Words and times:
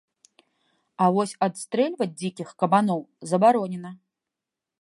А 1.03 1.09
вось 1.17 1.33
адстрэльваць 1.47 2.09
дзікіх 2.21 2.49
кабаноў 2.65 2.99
забаронена. 3.33 3.91